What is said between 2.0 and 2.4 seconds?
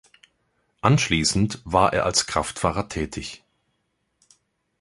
als